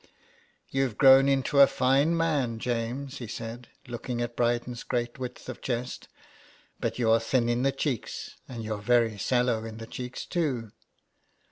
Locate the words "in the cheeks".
7.47-8.35, 9.63-10.25